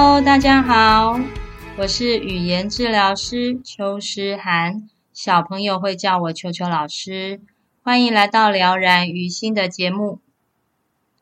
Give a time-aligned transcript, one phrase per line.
[0.00, 1.18] Hello，大家好，
[1.76, 7.40] 我是语言治疗师邱诗涵，小朋友会叫我邱邱老师。
[7.82, 10.20] 欢迎来到了然于心的节目。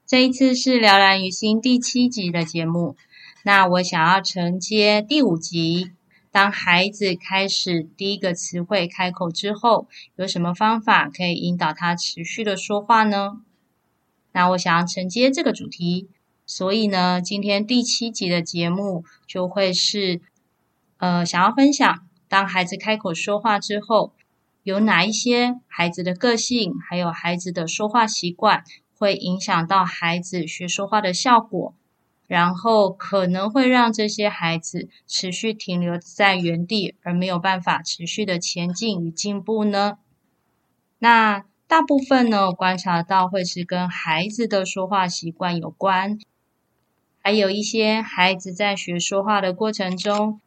[0.06, 2.96] 这一次是了然于心第七集的节目。
[3.44, 5.92] 那我想要承接第五集，
[6.30, 13.40] 当孩子开始第一个词汇开口之后，有什么方法可以引导他持续的说话呢？
[14.32, 16.10] 那我想要承接这个主题。
[16.46, 20.20] 所以呢，今天第七集的节目就会是，
[20.98, 24.12] 呃，想要分享，当孩子开口说话之后，
[24.62, 28.62] 有哪一些孩子的个性，还有孩子的说话习惯，
[28.96, 31.74] 会影响到孩子学说话的效果，
[32.28, 39.98] 然后可能会让这些孩子持续停留在原地，而没有办法持续的前进与进步呢？
[41.00, 46.18] 那大部分呢，观察到会是跟孩子的说话习惯有关。
[47.26, 50.40] 还有一些孩子在学说话的过程中，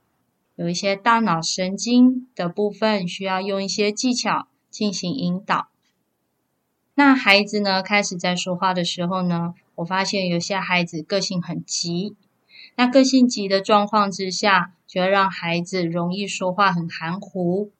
[0.55, 5.67] 有一些大脑神经的部分需要用一些技巧进行引导。
[6.95, 12.15] 那孩子呢，开始在说话的时候呢，我发现有些孩子个性很急。
[12.75, 17.71] 那个性急的状况之下，就会让孩子容易说话很含糊，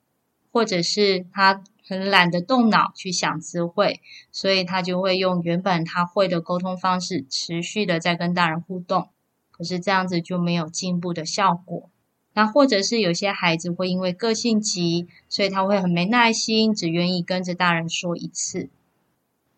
[0.51, 1.63] 或者是他。
[1.89, 3.99] 很懒得动脑去想词汇，
[4.31, 9.09] 所以他就会用原本他会的沟通方式，持续的在跟大人互动。
[9.49, 11.89] 可是这样子就没有进步的效果。
[12.33, 18.69] 那或者是有些孩子会因为个性急，所以他会很没耐心，只愿意跟着大人说一次。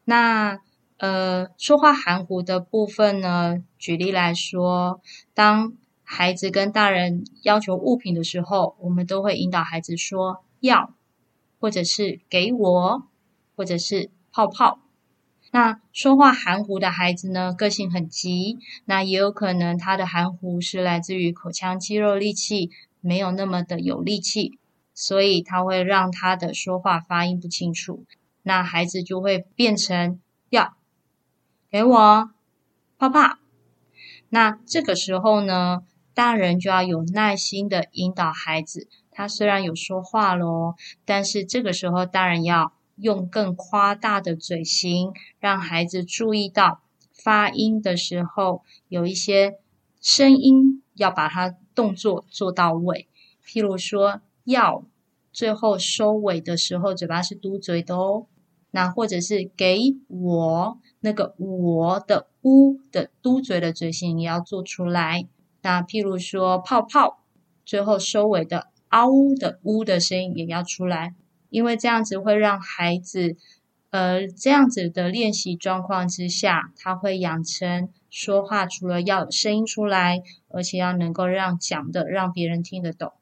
[0.05, 0.59] 那
[0.97, 3.61] 呃，说话含糊的部分呢？
[3.77, 5.01] 举例来说，
[5.33, 10.93] 当孩子跟大人要求物品的时候，我们都会引导孩子说要。
[11.61, 13.07] 或者是给我，
[13.55, 14.79] 或者是泡泡。
[15.51, 24.57] 那说话含糊的孩子呢，个性很急，那也有可能他的含糊是来自于口腔肌肉力气没有那么的有力气，
[24.93, 28.05] 所以他会让他的说话发音不清楚。
[28.41, 30.75] 那孩子就会变成要
[31.69, 32.31] 给我
[32.97, 33.37] 泡泡。
[34.29, 35.83] 那这个时候呢，
[36.15, 38.87] 大人就要有耐心的引导孩子。
[39.21, 40.73] 他虽然有说话咯，
[41.05, 46.81] 但是这个时候当然要用更夸大的嘴型，让孩子注意到
[47.13, 49.59] 发音的时候有一些
[50.01, 53.07] 声音，要把它动作做到位。
[53.45, 54.83] 譬如说，要
[55.31, 58.25] 最后收尾的时候，嘴巴是嘟嘴的哦。
[58.71, 65.27] 那或者是给我那个我的呜的嘟嘴的嘴型也要做出来。
[65.61, 67.19] 那譬如说，泡泡
[67.63, 68.71] 最后收尾的。
[68.91, 71.15] 嗷呜的呜的声音也要出来，
[71.49, 73.37] 因为这样子会让孩子，
[73.89, 83.13] 呃，这样子的练习状况之下，他会养成说话除了要有声音出来，而且要能够让讲的让别人听得懂。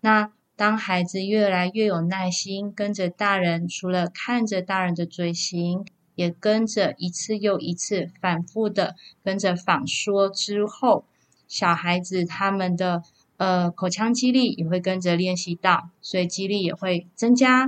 [0.00, 8.94] 那当孩子越来越有耐心，跟着大人，除了看着大人的嘴型，也跟着一次又一次反复的
[9.24, 11.04] 跟着仿说之后，
[11.48, 13.02] 小孩子他们的。
[13.38, 17.66] 呃，口腔肌力也会跟着练习到，所以肌力也会增加。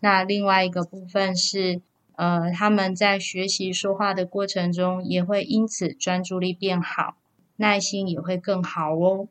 [0.00, 1.80] 那另外一个部分是，
[2.14, 7.16] 呃，他们在学习说话的过程中，也会因此专注力变好，
[7.56, 9.26] 耐心也会更好哦。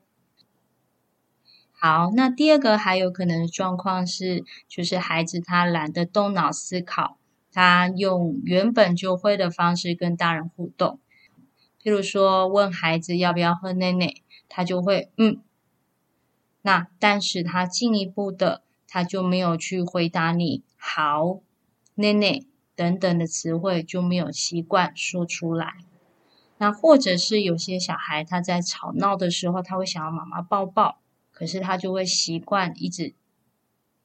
[1.72, 7.16] 好，那第二个还有可能的状况是，就是孩子他懒得动脑思考，
[7.50, 10.98] 他用原本就会的方式跟大人互动。
[11.82, 14.12] 譬如说，问孩子要不要喝奶奶，
[14.50, 15.40] 他就会嗯。
[16.68, 21.40] 那但是他进一步的，他就没有去回答你好、
[21.94, 22.44] 奶奶
[22.76, 25.78] 等等的词汇，就没有习惯说出来。
[26.58, 30.98] 那或者是有些小孩他在吵闹的时候，他会想要妈妈抱抱，
[31.32, 33.14] 可是他就会习惯一直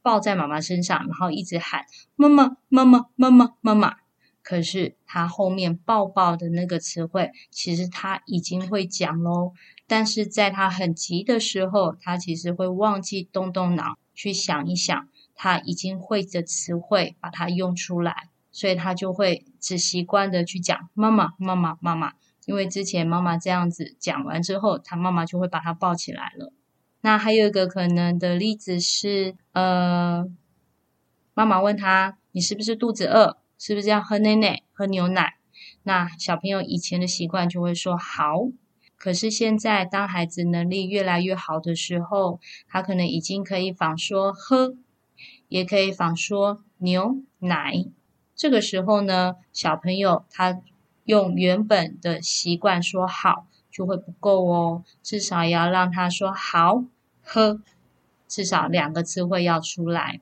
[0.02, 3.98] 抱在妈妈身上，然后一直喊妈妈、妈妈、妈妈、妈妈。
[4.44, 9.54] 可是他后面抱抱的那个词汇，其实他已经会讲喽。
[9.88, 22.14] 但是在他很急的时候，他其实会忘记动动脑去想一想他已经会的词汇，把它用出来，所以他就会只习惯的去讲妈妈妈妈妈妈，
[22.46, 26.52] 因为之前妈妈这样子讲完之后，他妈妈就会把他抱起来了。
[27.02, 30.26] 那还有一个可能的例子是，呃，
[31.34, 33.38] 妈妈问他：“你是不是肚子饿？
[33.66, 35.36] 是不是要喝奶奶、喝牛奶？”
[35.84, 38.50] 那小朋友以前的习惯就会说“好”，
[39.00, 44.76] 可是现在当孩子能力越来越好的时候，他可能已经可以仿说“喝”，
[45.48, 47.86] 也可以仿说“牛奶”。
[48.36, 50.60] 这个时候呢，小朋友他
[51.06, 56.84] 用原本的习惯说“好”就会不够哦，至少也要让他说“好
[57.22, 57.62] 喝”，
[58.28, 60.20] 至少两个词汇要出来。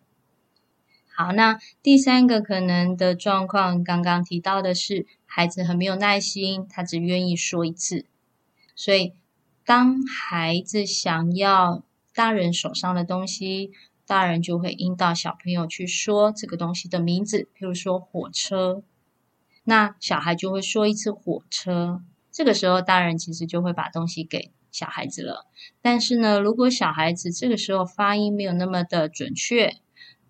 [1.14, 8.06] 好，那第三个可能的状况，刚刚提到的是孩子很没有耐心，他只愿意说一次。
[8.76, 9.14] 所以，
[9.66, 11.84] 当孩子想要
[12.16, 13.72] 大人手上的东西，
[14.08, 18.82] 大人就会引导小朋友去说这个东西的名字，譬如说火车，
[19.66, 22.02] 那小孩就会说一次火车。
[22.32, 25.46] 这个时候，大人其实就会把东西给小孩子了。
[25.82, 29.76] 但是呢，如果小孩子这个时候发音没有那么的准确，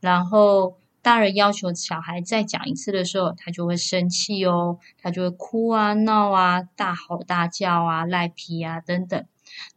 [0.02, 9.26] 然后大人要求小孩再讲一次的时候，他就会生气哦，他就会哭啊、闹啊、大吼大叫啊、赖皮啊等等。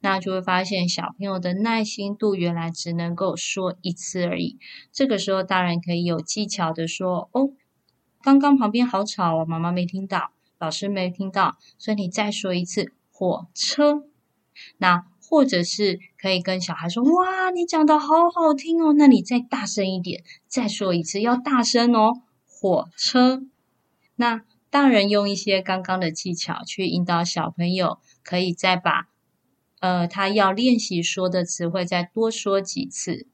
[0.01, 4.59] 那就会发现小朋友的耐心度原来只能够说一次而已。
[4.93, 7.51] 这个时候，大人可以有技巧的说：“哦，
[8.23, 10.31] 刚刚旁边好吵哦，妈妈没听到。”
[10.61, 14.05] 老师没听到，所以你再说一次火车。
[14.79, 23.43] 那或者是可以跟小孩说：“哇，你讲的好好听哦。”那你再大声一点，再说一次，要大声哦，火车。
[24.15, 29.09] 那大人用一些刚刚的技巧去引导小朋友，可以再把
[29.81, 33.27] 呃他要练习说的词汇再多说几次。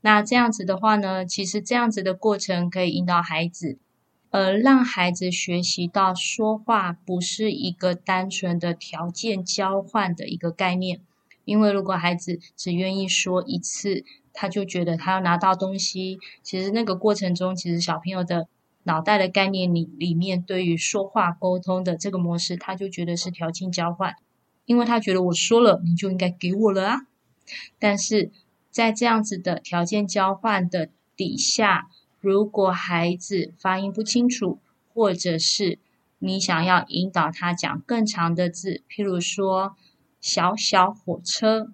[0.00, 3.78] 那这样子的话呢，其实这样子的过程可以引导孩子。
[4.30, 11.00] 呃，让孩子学习到说话不是一个单纯的条件交换的一个概念，
[11.46, 14.04] 因为如果孩子只愿意说一次，
[14.34, 18.48] 他就觉得他要拿到东西，其实那个过程中，其实小朋友的
[18.82, 24.16] 脑袋的概念里里面，对于说话沟通的这个模式，他就觉得是条件交换，
[24.66, 27.06] 因为他觉得我说了，你就应该给我了啊。
[27.78, 28.30] 但是
[28.70, 31.88] 在这样子的条件交换的底下。
[32.18, 34.58] 如果孩子发音不清楚，
[34.92, 35.78] 或者是
[36.18, 39.76] 你想要引导他讲更长的字，譬如说
[40.20, 41.72] “小小火车”，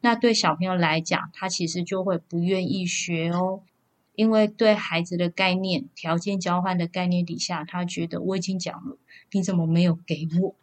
[0.00, 3.62] 那对小朋友来讲，他其实就会不愿意学哦，
[4.14, 8.98] 因为对孩子的概念、条件交换的概念底下，他觉得我已经讲了，
[9.30, 10.54] 你怎么没有给我？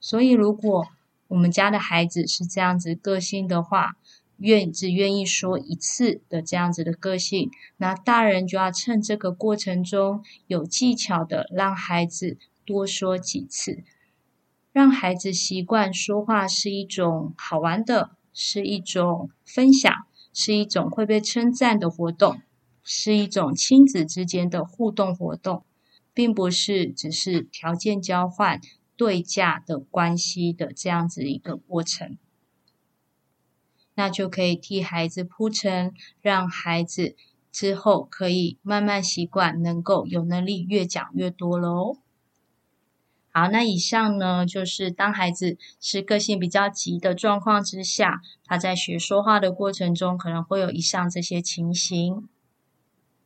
[0.00, 0.88] 所以，如果
[1.28, 3.96] 我们家的孩子是这样子个性的话，
[4.38, 13.82] 愿只愿意说一次的这样子的个性，那大人就要趁这个过程中有技巧的让孩子多说几次，
[14.76, 19.90] 让孩子习惯说话是一种好玩的，是一种分享，
[20.34, 22.42] 是一种会被称赞的活动，
[22.84, 25.64] 是一种亲子之间的互动活动，
[26.12, 28.60] 并不是只是条件交换
[28.98, 32.18] 对价的关系的这样子一个过程。
[33.94, 37.16] 那就可以替孩子铺陈，让孩子
[37.50, 41.96] 之后可以慢慢习惯，能够有能力越讲越多了哦。
[43.36, 52.26] 好，那以上呢，就是当孩子是个性比较急的状况之下，他在学说话的过程中，可能会有以上这些情形。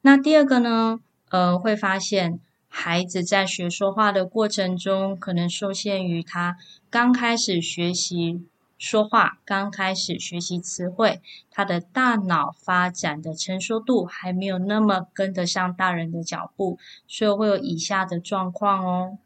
[0.01, 0.99] 那第二个呢，
[1.29, 6.57] 呃，会发现孩子在学说话的过程中，可能受限于他
[6.91, 8.45] 刚开始学习。
[8.77, 11.21] 说话刚开始学习词汇，
[11.53, 19.19] 他的大脑发展的成熟度还没有那么跟得上大人的脚步，所以会有以下的状况哦。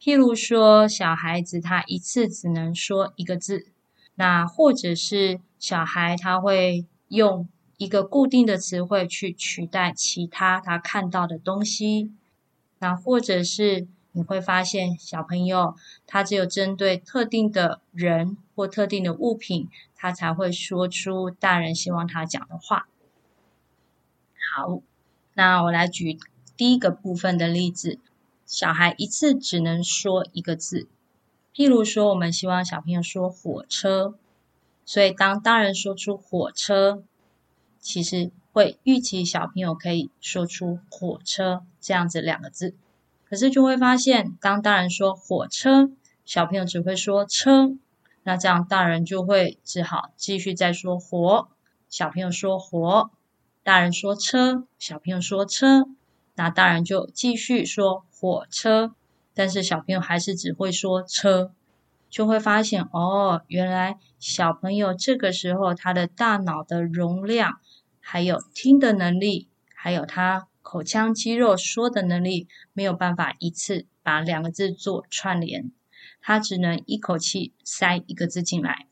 [0.00, 3.66] 譬如说，小孩子他一次只能说一个字，
[4.14, 12.12] 那或者是小孩他会用一个固定的词汇去取代其他他看到的东西，
[12.78, 13.86] 那或者是。
[14.12, 15.76] 你会发现，小朋友
[16.06, 22.88] 他只有针对特定的人或特定的物品，他才会说出大人希望他讲的话。
[24.54, 24.80] 好，
[25.34, 26.18] 那我来举
[26.56, 27.98] 第一个部分的例子：
[28.46, 30.88] 小孩一次只能说一个字。
[31.54, 34.14] 譬如说，我们希望小朋友说火车，
[34.84, 37.02] 所以当大人说出火车，
[37.80, 42.74] 其实会预期小朋友可以说出火车这样子两个字。
[43.28, 45.90] 可是就会发现，当大人说火车，
[46.24, 47.76] 小朋友只会说车，
[48.22, 51.48] 那这样大人就会只好继续再说火，
[51.88, 53.10] 小朋友说火，
[53.64, 55.88] 大人说车，小朋友说车，
[56.36, 58.94] 那大人就继续说火车，
[59.34, 61.52] 但是小朋友还是只会说车，
[62.08, 67.60] 就会发现哦，原来小朋友这个时候他的大脑的容量，
[68.00, 75.70] 还有听的能力，还有他口腔肌肉说的能力，没有办法一次把两个字做串联，
[76.22, 78.86] 他只能一口气塞一个字进来。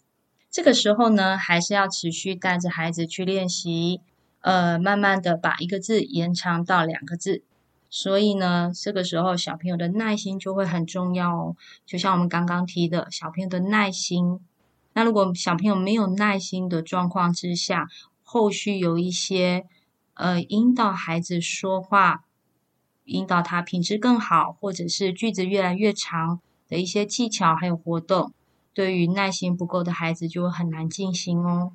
[0.51, 4.01] 这个时候呢，还是要持续带着孩子去练习，
[4.41, 7.43] 呃，慢慢的把一个字延长到两个字。
[7.97, 11.57] 所以呢，这个时候小朋友的耐心就会很重要哦。
[11.87, 14.41] 就像我们刚刚提的，小朋友的耐心。
[14.95, 17.87] 那如果小朋友没有耐心的状况之下，
[18.25, 19.65] 后续有一些
[20.15, 22.25] 呃引导孩子说话，
[23.05, 28.33] 引导他品质更好，或者是句子越来越长的一些技巧还有活动。
[28.73, 31.71] 对于耐心不够的孩子，就会很难进行哦。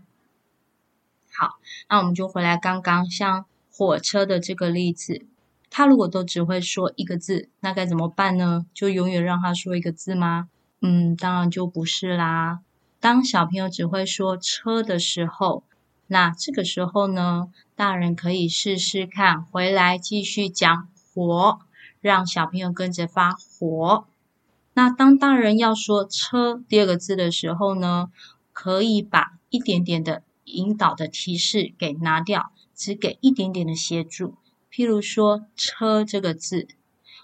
[1.32, 5.26] 好，那我们就回来刚刚像火车的这个例子，
[5.70, 8.66] 他如果都只会说一个字，那该怎么办呢？
[8.74, 10.50] 就永远让他说一个字吗？
[10.82, 12.62] 嗯，当然就不是啦。
[13.00, 15.64] 当小朋友只会说车的时候，
[16.08, 21.60] 那这个时候呢，大人可以试试看，回来继续讲火，
[22.02, 24.06] 让小朋友跟着发火。
[24.74, 28.10] 那当大人要说“车”第二个字的时候呢，
[28.54, 34.36] 可以把一点点的引导的提示给拿掉，只给一点点的协助。
[34.72, 36.68] 譬如说“车”这个字，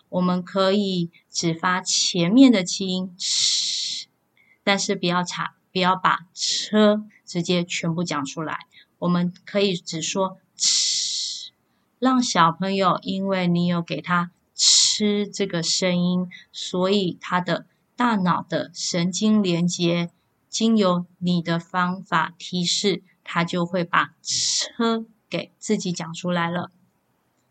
[0.10, 3.16] 我们可以只发前面的气音“”，
[4.64, 8.60] 但是不要查，不要把“车”直接全部讲出来。
[9.00, 11.52] 我们可以只说“吃”，
[12.00, 14.32] 让小朋友，因为你有给他。
[14.58, 17.66] 吃这个声音，所以他的
[17.98, 20.10] 大脑的神经连接，
[20.48, 26.72] 经由你的方法提示，他就会把车给自己讲出来了。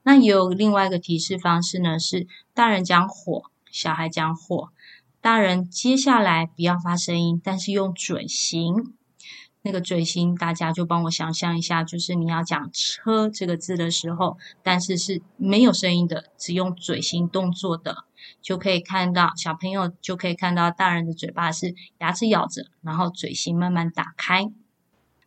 [0.05, 4.69] 那有另外一个提示方式呢，是大人讲火，小孩讲火，
[5.21, 8.95] 大人接下来不要发声音，但是用嘴型。
[9.67, 18.05] 那个嘴型，大家就帮我想象一下，就是你要讲“车”这个字的时候，但是是没有声音的，只用嘴型动作的，
[18.43, 24.53] 就可以看到小朋友就可以看到大人的嘴巴是牙齿咬着，然后嘴型慢慢打开。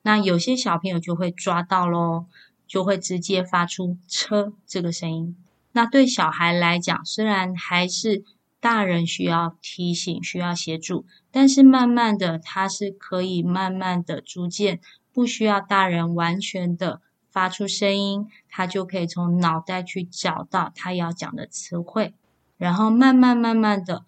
[0.03, 2.27] 那有些小朋友就会抓到咯，
[2.67, 5.35] 就会直接发出“车”这个声音。
[5.71, 8.23] 那对小孩来讲，虽然还是。
[8.59, 14.81] 大人需要提醒，需要协助，但是慢慢的，他是可以慢慢的、逐渐
[15.13, 22.15] 不需要大人完全的发出声音，他就可以从脑袋去找到他要讲的词汇，
[22.57, 24.03] 然后慢慢慢慢的，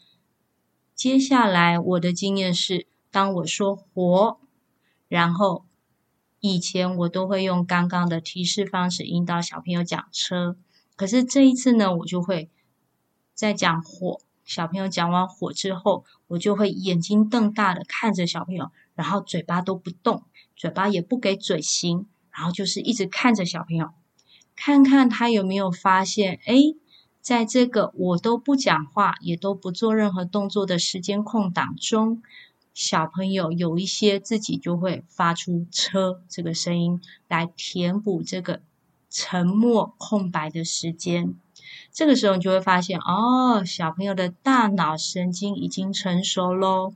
[0.96, 4.40] 接下来我的经验是，当我说活，
[5.08, 5.64] 然后
[6.40, 10.58] 以前我都会用刚刚的提示方式引导小朋友讲车，
[10.96, 12.50] 可是这一次呢，我就会
[13.34, 14.22] 在讲火。
[14.46, 20.24] 小朋友讲完火之后，我就会眼睛瞪大的看着小朋友，然后嘴巴都不动，
[20.56, 23.92] 嘴巴也不给嘴型，然后就是一直看着小朋友，
[24.56, 26.56] 看看他有没有发现，哎，
[27.22, 32.24] 在这个我都不讲话，也都不做任何动作的时间空档中，
[32.80, 38.62] 小朋友有一些自己就会发出车这个声音来填补这个
[39.10, 41.36] 沉默空白的时间。
[41.92, 46.94] 这个时候你就会发现，哦，小朋友的大脑神经已经成熟喽。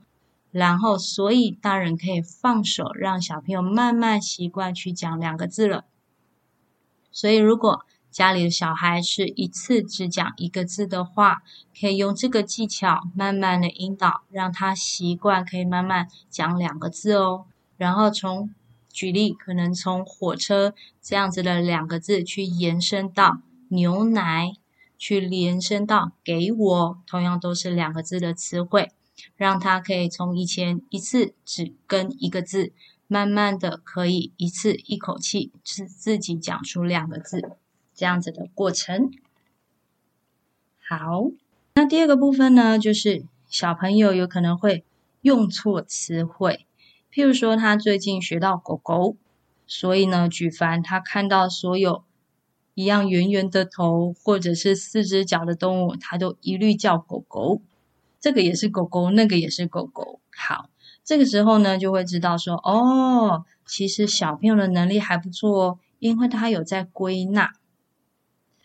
[0.50, 5.84] 然后，所以大人可以放手，让小朋友慢慢习惯去讲两个字了。
[7.12, 7.84] 所以，如果
[8.14, 11.42] 家里的小孩是一次只讲一个字的话，
[11.78, 17.46] 可以用这个技巧慢慢的引导，让他习惯可以慢慢讲两个字哦。
[17.76, 18.54] 然后从
[18.88, 23.40] 举例，可能从火车这样子的两个字去延伸到
[23.70, 24.54] 牛奶。
[24.96, 28.92] 去延伸到给我，同样都是两个字的词汇，
[29.36, 32.72] 让他可以从以前一次只跟一个字，
[33.06, 37.56] 慢慢的可以一次一口气自自己讲出两个字，
[37.94, 39.10] 这样子的过程。
[40.78, 41.30] 好，
[41.74, 44.84] 那第二个部分呢，就是小朋友有可能会
[45.22, 46.66] 用错词汇，
[47.12, 49.16] 譬如说他最近学到狗狗，
[49.66, 52.04] 所以呢，举凡他看到所有。
[52.76, 57.62] 一样圆圆的头，或者是四只脚的动物，他都一律叫狗狗。
[58.18, 60.18] 这个也是狗狗，那个也是狗狗。
[60.36, 60.70] 好，
[61.04, 67.52] 这个时候呢，就会知道说，哦，其实小朋友的能力还不错哦，因为他有在归纳，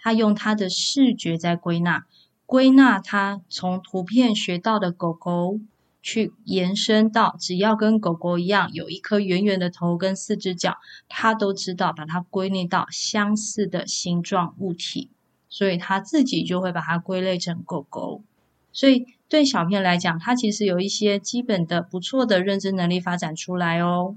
[0.01, 2.05] 他用他的视觉在归纳，
[2.45, 5.59] 归纳他从图片学到的狗狗。
[6.01, 10.77] 去延伸到，只要跟狗狗一样，有一颗圆圆的头跟四只脚，
[11.09, 15.09] 他都知道把它归类到相似的形状物体，
[15.49, 18.23] 所以他自己就会把它归类成狗狗。
[18.71, 24.15] 所以对小朋友来讲，他其实有一些基本的不错的认知能力发展出来哦。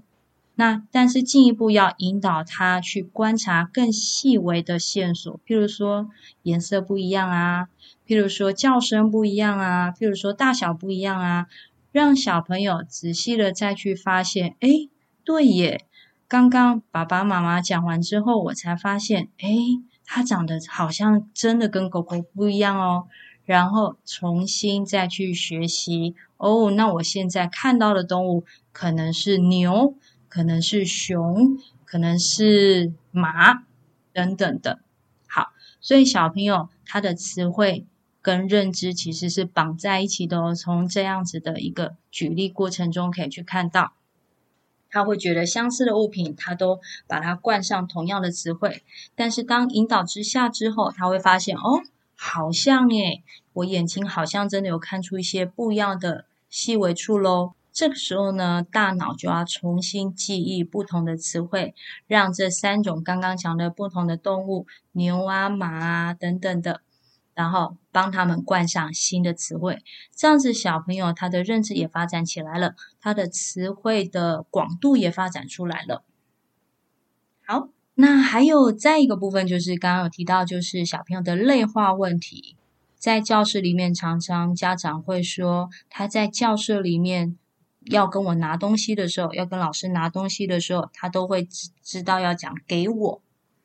[0.63, 6.09] 那但是进一步要引导他去观察更细微的线索，譬如说
[6.45, 7.67] 颜色不一样啊，
[8.07, 11.49] 譬如说叫声不一样啊，譬如说大小不一样啊，
[11.91, 14.69] 让小朋友仔细的再去发现，哎，
[15.25, 15.85] 对耶，
[16.29, 19.49] 刚刚爸爸妈妈讲完之后，我才发现，哎，
[20.05, 23.09] 它长得好像真的跟狗狗不一样哦，
[23.45, 29.97] 然后重新再去学习，哦，那我现在看到的动物可能是牛。
[30.33, 33.65] 可能是熊，可能是马，
[34.15, 34.81] 等等的。
[35.29, 37.85] 好，所以小朋友他的词汇
[38.23, 40.55] 跟认知其实是绑在一起的哦。
[40.55, 43.93] 从这样子的一个举例过程中可以去看到，
[44.89, 48.83] 他会觉得相似的物品，他都把它冠上同样的词汇。
[49.15, 51.83] 但是当引导之下之后，他会发现哦，
[52.17, 53.23] 好像诶，
[53.53, 57.53] 我眼睛好像真的有看出一些不一样的细微处喽。
[57.73, 61.75] 这个时候呢，大脑就要重新记忆不同的词汇，
[62.07, 66.83] 让这三种刚刚讲的不同的动物，牛啊、马啊等等的，
[67.35, 69.83] 然后帮他们冠上新的词汇。
[70.15, 76.05] 这样子，小朋友他的认知也发展起来了，他的词汇的广度也发展出来了。
[77.47, 82.55] 好，那还有再一个部分，就是刚刚有提到，就是小朋友的类化问题，
[82.99, 87.39] 在教室里面，常常家长会说他在教室里面。
[87.87, 93.23] 要跟我拿东西的时候，要跟老师拿东西的时候，他都会知知道要讲给我。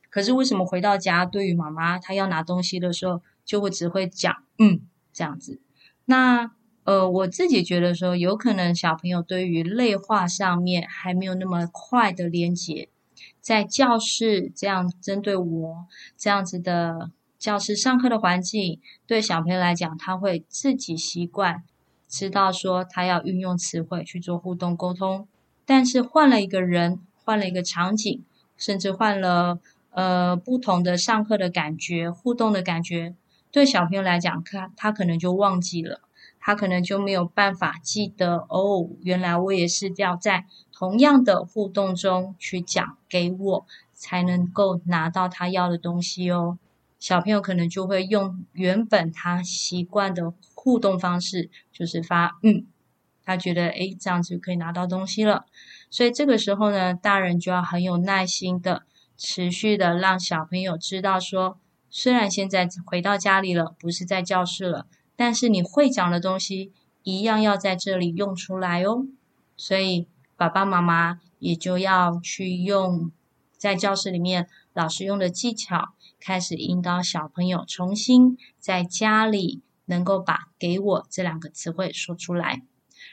[0.09, 4.81] 可是为什么回到家，对于妈妈她要拿东西的时候，就会只会讲嗯
[5.13, 5.61] 这样子？
[6.05, 6.51] 那
[6.85, 12.89] 呃，我自己觉得说，有可能小朋友对于类化上面还没有那么快的连接，
[13.41, 15.85] 在教室这样针对我
[16.17, 21.63] 这样子的教室上课的环境，对小朋友来讲，他会自己习惯。
[22.07, 25.27] 知道说他要运用词汇去做互动沟通，
[25.65, 28.23] 但是换了一个人，换了一个场景，
[28.55, 29.59] 甚至换了
[29.91, 33.13] 呃不同的上课的感觉、互动的感觉，
[33.51, 35.99] 对小朋友来讲，他他可能就忘记了，
[36.39, 46.57] 他可能就没有办法记得哦，原来我也是要在同样的互动中去讲给我，才能够拿到他要的东西哦。
[46.99, 50.33] 小朋友可能就会用原本他习惯的。
[50.67, 52.67] 互动方式就是发嗯，
[53.23, 55.45] 他觉得诶，这样子就可以拿到东西了，
[55.89, 58.83] 所以这个时候呢，大人就要很有耐心的
[59.15, 61.57] 持续的让小朋友知道说，
[61.89, 69.07] 虽然现在回到家里了，不是在教室了，但是你会讲的东西一样要在这里用出来哦。
[69.55, 73.09] 所以爸爸妈妈也就要去用
[73.55, 79.61] 在教室里面老师用的技巧，开始引导小朋友重新在家里。
[79.87, 82.61] 能够把“给我”这两个词汇说出来，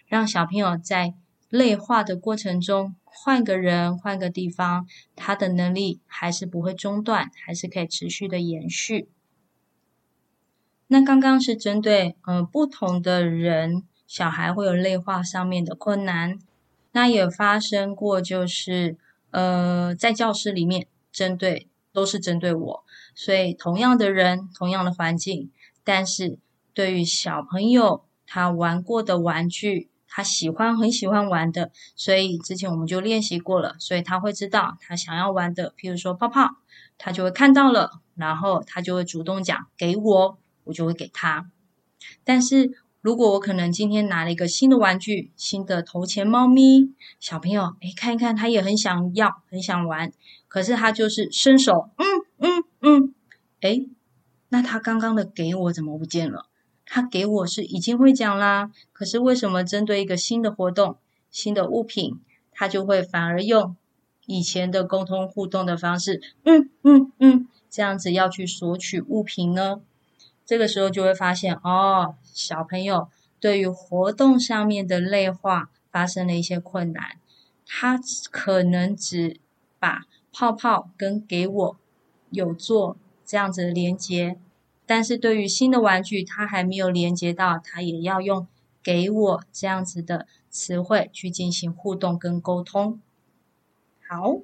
[0.07, 1.15] 让小朋友在
[1.49, 9.09] 类化的过程中，换个人、换个地方，他的能力还是不会中断，还是可以持续的延续。
[10.89, 16.39] 那刚刚是针对呃不同的人，小孩会有类化上面的困难。
[16.93, 18.97] 那也发生过，就是
[19.31, 22.85] 呃在教室里面，针对都是针对我，
[23.15, 25.51] 所以同样的人、同样的环境，
[25.85, 26.39] 但是。
[26.75, 36.57] 对于小朋友，他玩过的玩具，他喜欢很喜欢玩的，所以之前我们就练习过了，所以他会知道他想要玩的，譬如说泡泡，
[36.99, 41.49] 他就会看到了，然后他就会主动讲给我，我就会给他。
[42.25, 50.13] 但是如果我可能今天拿了一个新的玩具，新的头钱猫咪，小朋友诶看一看，他也很想要，很想玩，
[50.49, 52.05] 可是他就是伸手，嗯
[52.39, 53.15] 嗯嗯，
[53.61, 53.89] 诶，
[54.49, 56.47] 那他刚刚的给我怎么不见了？
[56.87, 60.97] 他给我是已经会讲啦，可是为什么针对一个新的活动、
[61.31, 62.21] 新的物品，
[62.53, 63.75] 他就会反而用
[64.27, 69.81] 以前的沟通互动的方式，嗯嗯嗯，这样子要去索取物品呢？
[70.47, 73.09] 这个时候就会发现，哦，小朋友
[73.41, 77.17] 对于活动上面的类化发生了一些困难，
[77.67, 77.99] 他
[78.31, 79.41] 可能只
[79.79, 81.77] 把泡泡跟给我
[82.31, 84.39] 有做这样子的连接。
[84.87, 88.47] 但是对于新的玩具，他还没有连接到，他也要用
[88.85, 93.01] “给我”这样子的词汇去进行互动跟沟通。
[94.07, 94.41] 好，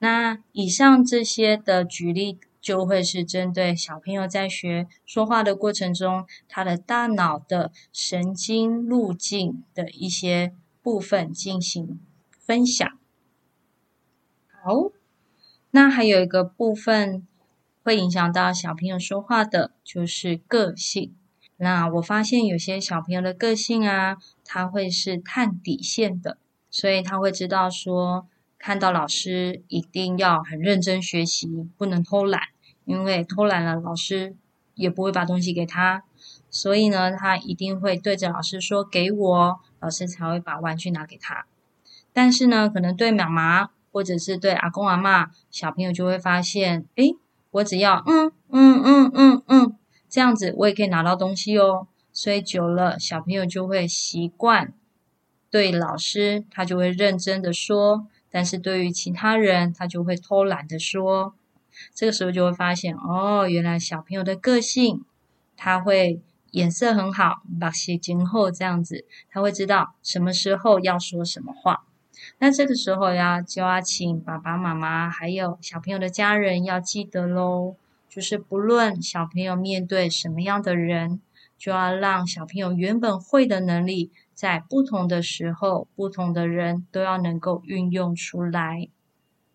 [0.00, 12.98] 那以上这些的举例，就会是针对小朋友在学说话的过程中，他的大脑的神经路径的一些部分进行分享。
[14.50, 14.90] 好，
[15.70, 17.24] 那还有一个部分。
[17.86, 21.14] 会影响到小朋友说话的，就是个性。
[21.56, 26.36] 那我发现有些小朋友的个性啊，他会是探底线的，
[26.68, 28.26] 所以他会知道说，
[28.58, 31.46] 看到老师一定要很认真学习，
[31.76, 32.48] 不能偷懒，
[32.84, 34.34] 因为偷懒了，老师
[34.74, 36.02] 也不会把东西给他。
[36.50, 41.46] 所以呢，他一定会对着老师说：“给我。”老师才会把玩具拿给他。
[42.12, 47.14] 但是呢，可能对妈妈或者是对阿公阿妈，小朋友就会发现：“诶，
[47.56, 49.76] 我只要嗯嗯嗯嗯嗯
[50.08, 54.72] 这样子，我也可以拿到东西哦。”所以久了，小朋友就会习惯
[55.50, 61.34] 对老师，他就会认真的说；但是对于其他人，他就会偷懒的说。
[61.94, 65.04] 这个时候就会发现，哦，原来小朋友的个性，
[65.56, 66.20] 他会。
[66.52, 71.84] 眼色很好，把戏今后这样子，他会知道什么时候要说什么话。
[72.38, 77.76] 那这个时候呀就要请爸爸妈妈还有小朋友的家人要记得喽，
[78.08, 81.20] 就是不论小朋友面对什么样的人，
[81.56, 88.88] 就要让小朋友原本会的能力，在不同的时候、不同的人都要能够运用出来，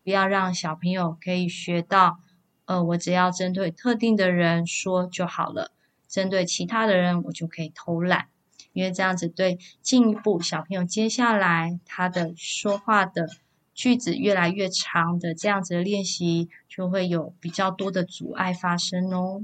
[0.03, 2.17] 不要让小朋友可以学到，
[2.65, 5.71] 呃，我只要针对特定的人说就好了。
[6.07, 8.27] 针对其他的人，我就可以偷懒，
[8.73, 13.27] 因为这样子对进一步小朋友接下来他的说话的
[13.73, 19.43] 句子越来越长的这样子的练习，就会有比较多的阻碍发生哦。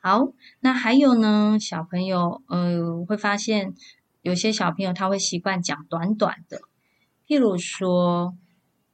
[0.00, 3.74] 好，那还有呢，小朋友呃会发现
[4.22, 6.60] 有些小朋友他会习惯讲短短的，
[7.26, 8.36] 譬如说，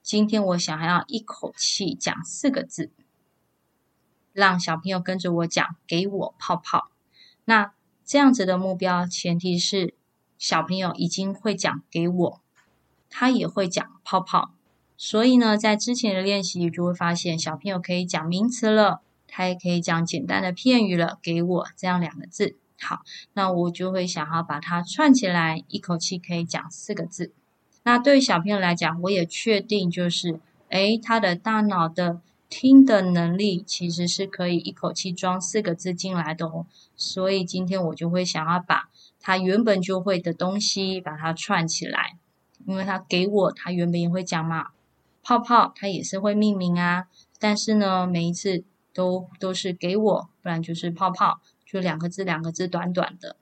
[0.03, 2.91] 今天我想要一口气讲四个字。
[4.33, 6.91] 让小朋友跟着我讲，给我泡泡。
[7.45, 7.73] 那
[8.05, 9.95] 这样子的目标前提是
[10.39, 12.41] 小朋友已经会讲给我，
[13.09, 14.53] 他也会讲泡泡。
[14.97, 22.57] 所以呢，在之前的练习就会发现，小朋友可以讲名词了，他也可以讲简单的片语了，给我这样两个字。
[22.81, 27.33] 好，那我就会想要把它串起来，一口气可以讲四个字。
[27.83, 30.39] 那对于小朋友来讲，我也确定就是，
[30.69, 32.21] 诶，他的大脑的。
[32.57, 38.91] 听的能力其实是可以一口气装四个字进来的哦，所以今天我就会想要把
[39.21, 42.17] 他原本就会的东西把它串起来，
[42.65, 44.69] 因为他给我，他原本也会讲嘛，
[45.21, 47.09] 泡泡他也是会命名啊，
[47.41, 48.63] 但是呢，每一次
[48.93, 53.35] 都都是给我，不然就是泡泡，就两个字两个字短短的，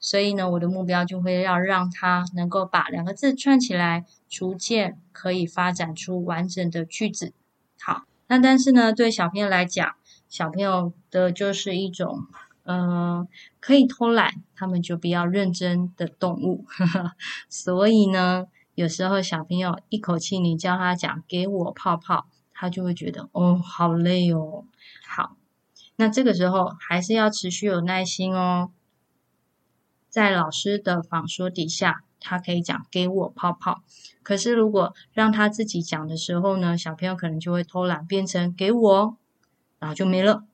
[0.00, 7.34] 所以呢，我的目标就会要让他能够把两个字串起来，逐渐可以发展出完整的句子，
[7.78, 8.04] 好。
[8.26, 9.94] 那但是呢，对小朋友来讲，
[10.28, 12.26] 小朋友的就是一种，
[12.64, 13.28] 嗯、呃，
[13.60, 16.64] 可以偷懒，他们就比较认真的动物。
[16.68, 17.12] 呵呵，
[17.48, 24.64] 所以呢，有时候小朋友一口气你教他讲“给我泡泡”，他就会觉得哦，好累哦。
[25.06, 25.36] 好，
[25.96, 28.70] 那这个时候还是要持续有耐心哦，
[30.08, 32.02] 在老师的仿说底下。
[32.26, 33.82] 他可以讲给我泡泡，
[34.22, 39.16] 可是如果让他自己讲的时候呢，小朋友可能就会偷懒，变成给我，
[39.78, 40.46] 然后就没了，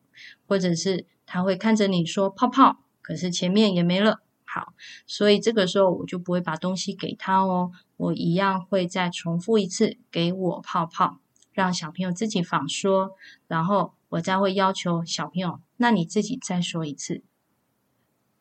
[0.49, 4.21] 或者是他会看着你说泡泡，可是前面也没了。
[4.45, 4.75] 好，
[5.07, 11.21] 所以这个时候我就不会把东西给他哦，我一样会再重复一次给我泡泡，
[11.53, 13.13] 让小朋友自己仿说，
[13.47, 17.23] 然后我再会要求小朋友，那你自己再说一次，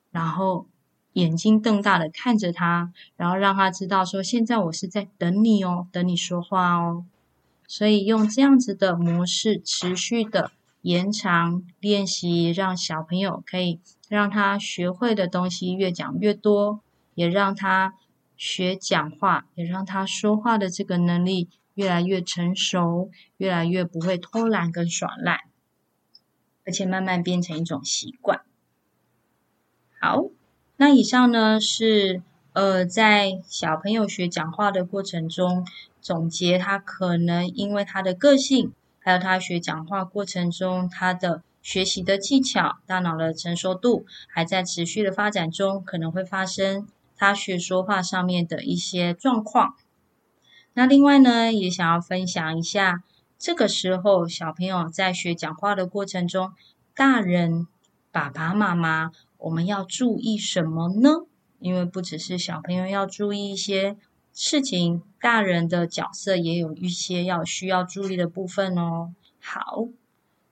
[0.10, 0.69] 然后。
[1.14, 7.06] 眼睛瞪大的看着他，然后让他知道说：“现在我是在等你哦，等你说话哦。”
[7.68, 16.82] 所以用这样子的模式持续的延长练习，让小朋友可以让他学会的东西越讲越多，
[17.16, 17.94] 也让他
[18.38, 25.46] 学讲话，也让他说话的这个能力越来越成熟，越来越不会偷懒跟耍赖，
[26.66, 28.42] 而且慢慢变成一种习惯。
[30.00, 30.30] 好。
[30.82, 32.22] 那以上呢是
[32.54, 35.68] 呃，在小朋友学讲话的过程中，
[36.00, 46.88] 总结他可能因为他的个性，还有他学讲话过程中他的学习的技巧、大脑的成熟度还在持续的发展中，可能会发生
[47.18, 49.76] 他学说话上面的一些状况。
[50.76, 53.04] 那另外呢，也想要分享一下，
[53.38, 56.54] 这个时候小朋友在学讲话的过程中，
[56.96, 57.68] 大人、
[58.14, 59.12] 爸爸妈妈。
[59.40, 61.26] 我们要注意什么呢？
[61.60, 63.98] 因为不只是小朋友要注意一些
[64.34, 69.14] 事情，大人的角色也有一些要需要注意的部分哦。
[69.40, 69.88] 好，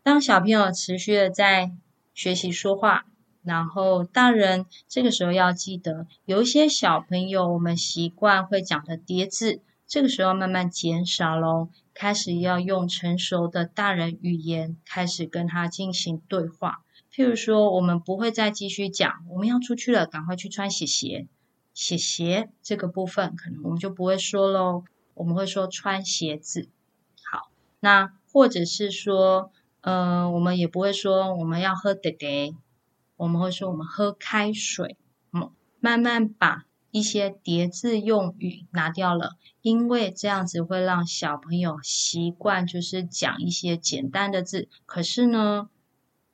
[0.04, 1.72] 当小朋友持续的在
[2.14, 3.06] 学习说话，
[3.44, 16.84] 然后大人这个时候要记得，有一些小朋友我们习惯会讲的叠字，这个时候慢慢减少喽，开始要用成熟的大人语言开始跟他进行对话。
[17.18, 21.28] 譬如说，我们不会再继续讲，我们要出去了，赶快去穿鞋鞋。
[21.74, 24.84] 鞋鞋这个部分，可能我们就不会说喽，
[25.16, 26.70] 我们会说穿鞋子。
[27.24, 27.50] 好，
[27.80, 29.52] 那或者是说，
[29.82, 32.56] 呃，我们也不会说我们要喝得得，
[33.16, 34.96] 我们会说我们喝开水。
[35.32, 44.70] 嗯，慢慢把一些叠字用语拿掉了，因为这样子会让小朋友习惯，就是讲一些简单的字。
[44.86, 45.68] 可是呢，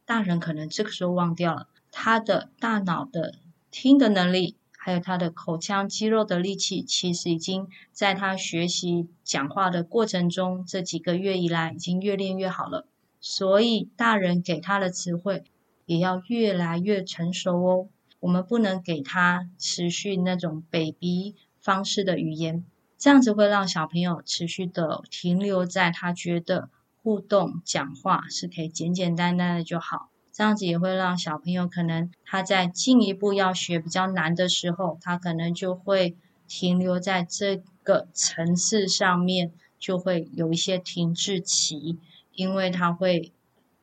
[0.05, 3.35] 大人可能这个时候忘掉了，他的大脑的
[3.71, 12.85] 听的能力，还有他的口腔肌肉的力气，其实已经在他学习讲话的过程中，这几个月以来已经越练越好了。
[13.21, 15.45] 所以大人给他的词汇
[15.85, 17.87] 也要越来越成熟哦。
[18.19, 22.65] 我们不能给他持续那种 baby 方式的语言，
[22.97, 26.69] 这样子会让小朋友持续的停留在他觉得。
[27.03, 36.15] 互动讲话是可以简简单单的就好，这样子也会让小朋友可能他在进一步要学比较难的时候，他可能就会
[36.47, 41.97] 停留在这个层次上面，就会有一些停滞期，
[42.31, 43.33] 因为他会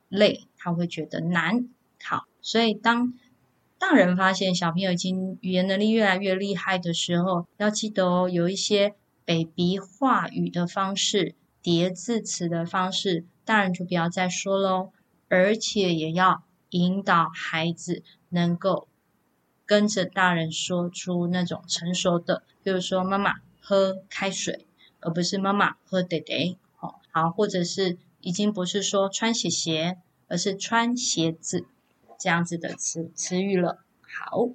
[0.09, 1.69] 累，他会觉得难。
[2.03, 3.13] 好，所以当
[3.77, 11.35] 大人发现小朋友已经语言能力越来越厉害的时候，要记得哦，有一些 baby 话语的方式。
[11.61, 14.91] 叠字词的方式，大人就不要再说喽，
[15.29, 18.87] 而且也要引导孩子能够
[19.65, 24.65] 跟着大人说出那种成熟的，比如说妈妈喝开水，
[25.01, 29.97] 而不是妈妈喝得得，好，好，或者是已经不是说穿鞋鞋，
[30.27, 31.65] 而是穿鞋子
[32.17, 33.83] 这样子的词词语了。
[34.01, 34.49] 好，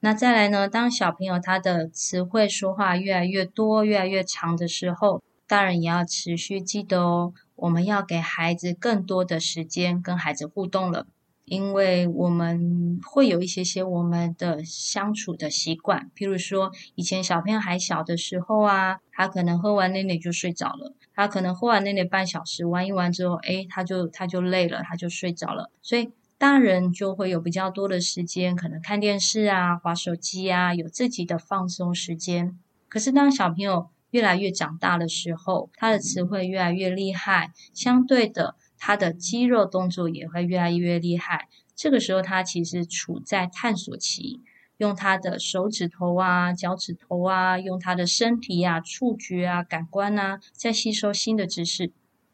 [0.00, 5.22] 那再来呢，当小朋友他的词汇说话越来越多、越来越长的时候。
[5.50, 11.08] 大人也要持续记得哦，我们要给孩子更多的时间跟孩子互动了，
[11.44, 32.56] 因为我们会有一些些我们的相处的习惯，譬如说以前小朋友还小的时候啊，他可能喝完奶奶就睡着了，他可能喝完奶奶半小时玩一玩之后，诶，他就他就累了，他就睡着了，所以大人就会有比较多的时间，可能看电视啊、滑手机啊，有自己的放松时间。
[32.88, 41.48] 可是当小朋友越来越长大的时候，他的词汇越来越厉害，相对的，他的肌肉动作也会越来越厉害。
[41.74, 44.40] 这个时候，他其实处在探索期，
[44.76, 51.92] 用他的手指头啊、脚趾头啊，用他的身体啊、触觉啊、感官啊，在吸收新的知识。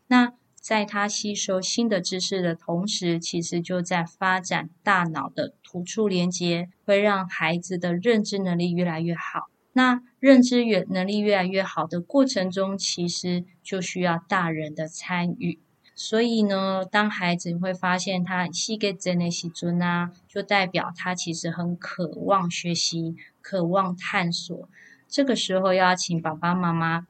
[0.08, 9.46] 那在他吸收新的知识的同时，其实就在发展大脑的突触连接，会让孩子的认知能力越来越好。
[9.76, 15.60] 那认知越能力越来越好的过程中，其实就需要大人的参与。
[15.94, 24.66] 所以呢，当孩子会发现他细个真的是准啊，就代表他其实很渴望学习，渴望探索。
[25.06, 27.06] 这个时候要请爸爸妈妈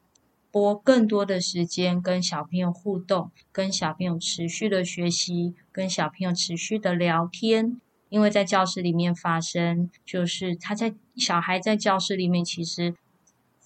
[0.50, 7.80] 拨更多的时间跟小朋友互动，跟小朋友持续的学习，跟小朋友持续的聊天。
[8.08, 12.94] 因为在教室里面发生，就是他在小孩在教室里面其实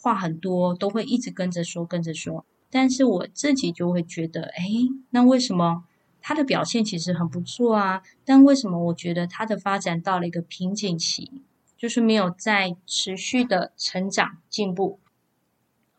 [0.00, 2.44] 话很多，都会一直跟着说跟着说。
[2.70, 4.64] 但是我自己就会觉得，哎，
[5.10, 5.84] 那为什么
[6.20, 8.02] 他的表现其实很不错啊？
[8.24, 11.42] 但为什么我觉得他的发展到了一个瓶颈期，
[11.76, 15.00] 就是没有在持续的成长进步？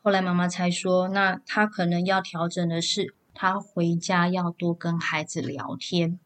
[0.01, 6.19] 后来妈妈才说，那他可能要调整的是，他回家要多跟孩子聊天。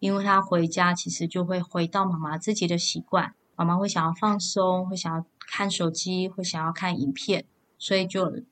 [0.00, 3.36] 因为他回家，其实就会回到妈妈自己的习惯。
[3.54, 7.44] 妈妈会想要放松，会想要看手机，会想要看影片，
[7.78, 8.42] 所以就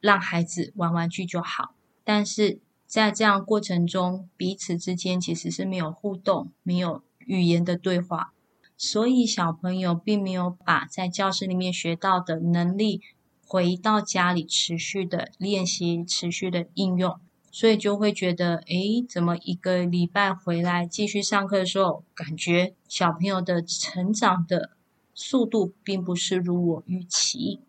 [0.00, 1.74] 让孩子玩玩具就好。
[2.02, 8.32] 但是在这样过程中，彼此之间其实是没有互动、没有语言的对话，
[8.76, 13.00] 所以小朋友并没有把在教室里面学到的能力
[13.46, 17.18] 回到家里持续的练习、持续的应用。
[17.56, 24.70] 所以就会觉得，诶，怎么一个礼拜回来继续上课的时候，感觉小朋友的成长的
[25.14, 27.60] 速度并不是如我预期。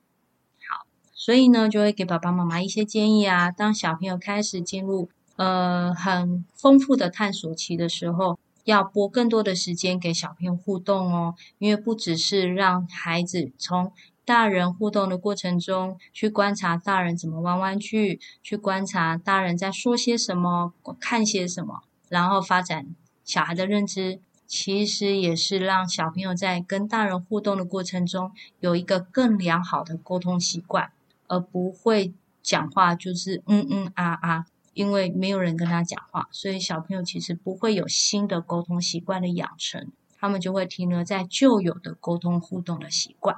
[0.68, 3.52] 好，所以呢，就会给爸爸妈妈一些建议啊。
[3.52, 13.92] 当小朋友开始进入呃很丰富的探索期的时候，要拨更多的时间给小朋友互动哦，因为不只是让孩子从
[14.26, 22.88] 大人互动的过程中，去观察大人怎么玩玩具，去观察大人在说些什么，看些什么，然后发展
[23.24, 24.20] 小孩的认知。
[24.48, 30.92] 其实也是让小朋友在跟大人互动的过程中，有一个更良好的沟通习惯，
[31.28, 34.46] 而不会讲话就是嗯嗯啊啊。
[34.76, 43.38] 因为没有人跟他讲话，所以小朋友其实不会有新的沟通习惯的养成，他们就会停留在旧有的沟通互动的习惯。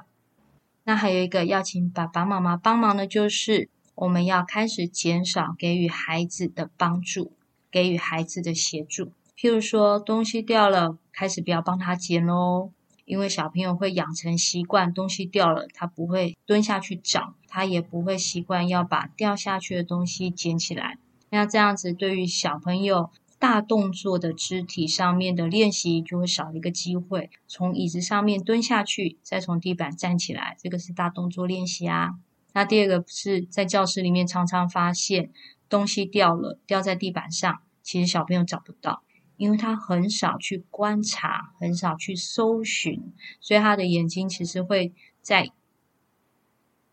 [0.88, 7.34] 那还有一个要请爸爸妈妈帮忙的，就是我们要开始减少给予孩子的帮助，
[7.70, 9.12] 给予孩子的协助。
[9.36, 12.70] 譬如说东西掉了，开始不要帮他捡喽。
[13.04, 20.96] 因为小朋友会养成习惯，东西掉了，他不会蹲下去找，他也不会习惯要把掉下去的东西捡起来。
[21.28, 27.30] 那这样子，对于小朋友大动作的肢体上面的练习，就会少一个机会。
[27.46, 32.18] 从椅子上面蹲下去，再从地板站起来，这个是大动作练习啊。
[32.52, 35.30] 那第二个是在教室里面常常发现
[35.68, 39.02] 东西掉了，掉在地板上，其实小朋友找不到。
[39.36, 45.52] 因为他很少去观察，很少去搜寻，所以他的眼睛其实会在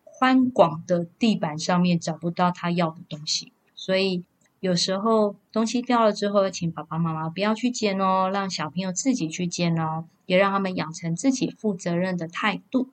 [0.03, 3.51] 宽广的地板上面找不到他要的东西。
[3.73, 4.25] 所以
[4.65, 12.89] 有时候东西掉了之后，请爸爸妈妈不要去捡哦，让小朋友自己去捡哦，也让他们养成自己负责任的态度。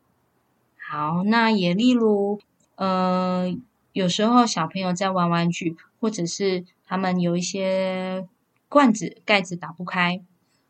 [0.77, 2.41] 好，那也例如，
[2.77, 3.57] 呃，
[3.93, 8.29] 有时候小朋友在玩玩具，或者是他们有一些。
[8.69, 10.23] 罐子盖子打不开，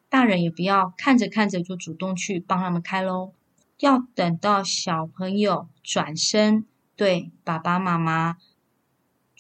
[0.09, 3.31] 大人也不要看着看着就主动去帮他们开喽。
[3.79, 8.39] 要等到小朋友转身对爸爸妈妈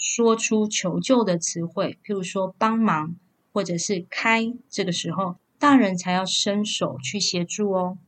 [0.03, 3.15] 说出求救的词汇，譬如说帮忙
[3.53, 7.99] 或者是开，这个时候大人才要伸手去协助哦。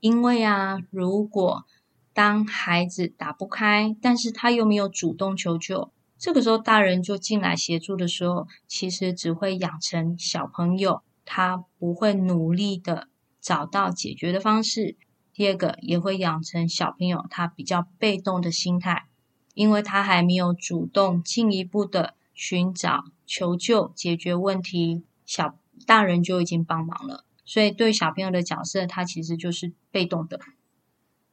[0.00, 1.64] 因为啊，如果
[2.12, 5.92] 当孩子打不开，但是他又没有主动求救。
[6.18, 13.06] 这个时候，大人就进来协助的时候，其实只会养成小朋友他不会努力的
[13.40, 14.96] 找到解决的方式。
[15.32, 19.06] 第二个，也会养成小朋友他比较被动的心态，
[19.60, 27.24] 因为他还没有主动进一步的寻找求救解决问题，小大人就已经帮忙了。
[27.44, 30.40] 所以，对小朋友的角色，他其实就是被动的。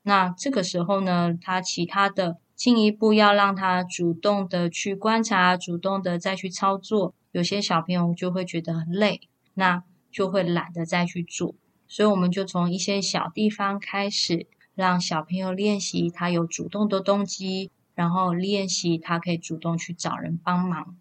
[0.03, 2.37] 那这个时候呢，他其他的。
[2.57, 7.13] 进一步要让他主动的去观察，主动的再去操作。
[7.31, 9.21] 有些小朋友就会觉得很累，
[9.53, 11.53] 那就会懒得再去做。
[11.87, 20.95] 所以我们就从一些小地方开始，让小朋友练习他有主动的动机，然后练习他可以主动去找人帮忙。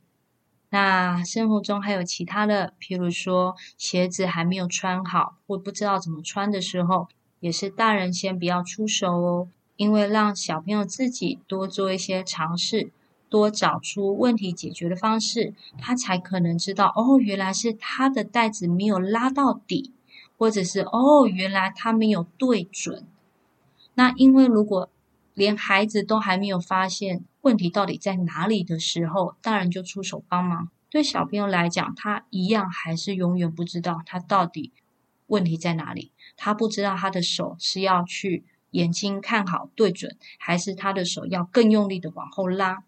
[0.71, 9.49] 那生活中还有其他的，譬如说鞋子还没有穿好或不知道怎么穿的时候，也是大人先不要出手哦。
[9.77, 12.91] 因为让小朋友自己多做一些尝试，
[13.29, 19.93] 多找出问题解决的方式，他才可能知道哦，原来是他的带子没有拉到底，
[20.39, 23.05] 或者是哦，原来他没有对准。
[23.93, 24.89] 那因为如果
[25.37, 34.73] 连孩子都还没有发现问题到底在哪里的时候，大人就出手帮忙，对小朋友来讲，他一样还是永远不知道他到底
[35.29, 38.45] 问题在哪里，他不知道他的手是要去。
[38.73, 42.83] 眼睛看好对准，还是他的手要更用力的往后拉？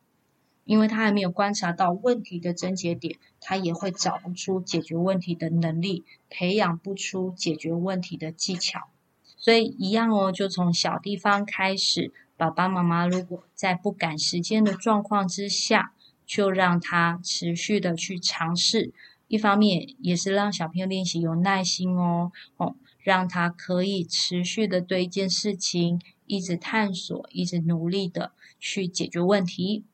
[0.64, 8.90] 因为他还没有观察到问题的症结点，他也会找不出解决问题的能力，培养不出解决问题的技巧。
[9.38, 12.12] 所以一样哦，就从小地方开始。
[12.38, 15.92] 爸爸妈妈如果在不赶时间的状况之下，
[16.24, 18.94] 就让他持续的去尝试。
[19.26, 22.74] 一方面也是让小朋友练习有耐心哦，哦。
[23.00, 29.86] 让他可以持续的对一件事情一直探索，一直努力的去解决问题。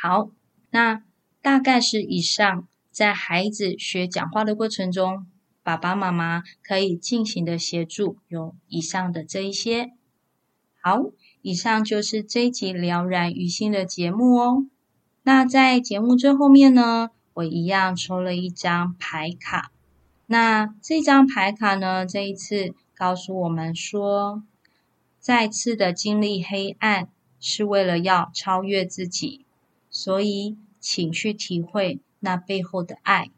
[0.00, 0.30] 好，
[0.70, 1.02] 那
[1.42, 5.26] 大概是以上在孩子学讲话的过程中，
[5.64, 9.90] 爸爸妈妈可以进行的协助有以上的这一些。
[10.86, 11.06] 好，
[11.40, 14.66] 以上就是这一集了然于心的节目哦。
[15.22, 19.72] 那在节目最后面呢，我一样抽了一张牌卡。
[20.26, 24.42] 那这张牌卡呢，这一次告诉我们说，
[25.18, 27.08] 再次的经历黑暗
[27.40, 29.46] 是为了要超越自己，
[29.88, 33.30] 所以请去体会那背后的爱。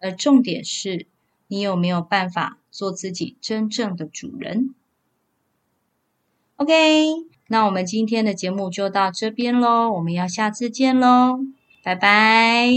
[0.00, 1.06] 而重点是，
[1.46, 4.74] 你有没有办法做自己真正的主人
[6.56, 7.06] ？OK，
[7.48, 11.38] 那我们今天的节目就到这边喽，我们要下次见喽，
[11.82, 12.68] 拜拜。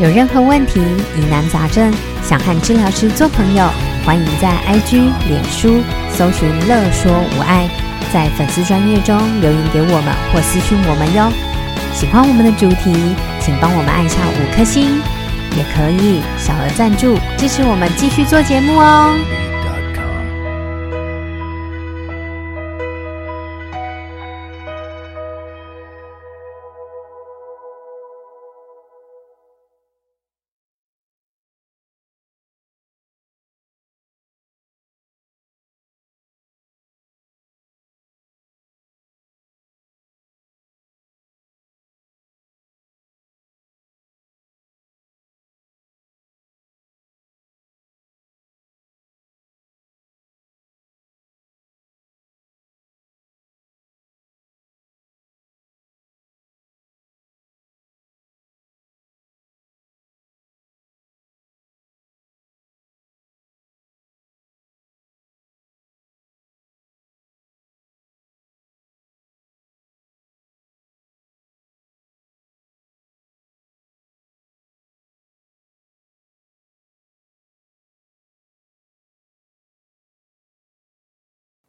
[0.00, 0.80] 有任何问题、
[1.16, 3.64] 疑难杂症，想和治疗师做朋友，
[4.04, 4.96] 欢迎在 IG、
[5.28, 5.80] 脸书
[6.10, 7.70] 搜寻“乐说无碍”，
[8.12, 11.30] 在粉丝专页中留言给我们或私讯我们哟。
[11.94, 12.92] 喜欢我们的主题，
[13.40, 15.00] 请帮我们按下五颗星，
[15.56, 19.43] 也可以小额赞助支持我们继续做节目哦。